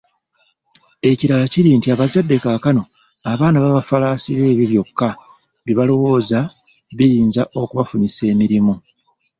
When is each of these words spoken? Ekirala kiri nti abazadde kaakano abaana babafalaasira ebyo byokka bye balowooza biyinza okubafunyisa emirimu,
Ekirala 1.09 1.45
kiri 1.53 1.69
nti 1.77 1.87
abazadde 1.93 2.35
kaakano 2.43 2.83
abaana 3.31 3.57
babafalaasira 3.63 4.41
ebyo 4.51 4.65
byokka 4.71 5.09
bye 5.63 5.75
balowooza 5.77 6.39
biyinza 6.97 7.41
okubafunyisa 7.61 8.23
emirimu, 8.33 8.73